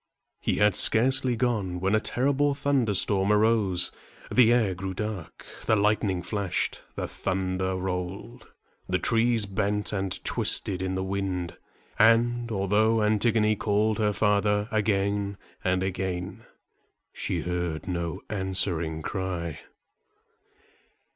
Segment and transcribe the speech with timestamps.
[0.39, 3.91] He had scarcely gone, when a terrible thunderstorm arose.
[4.31, 8.47] The air grew dark, the lightning flashed, the thunder rolled,
[8.89, 11.55] the trees bent and twisted in the wind;
[11.99, 16.45] and, although Antigone called her father again and again,
[17.13, 19.59] she heard no answering cry.